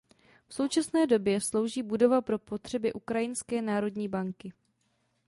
[0.47, 4.53] V současné době slouží budova pro potřeby ukrajinské národní banky.